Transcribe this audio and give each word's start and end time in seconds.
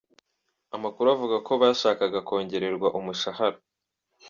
Amakuru 0.75 1.07
avuga 1.15 1.35
ko 1.47 1.53
bashakaga 1.61 2.19
kongererwa 2.27 2.87
umushahara. 2.99 3.57